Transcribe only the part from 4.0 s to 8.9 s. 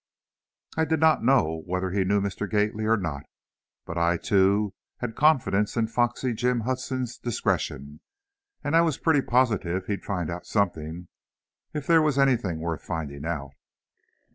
too, had confidence in Foxy Jim Hudson's discretion, and I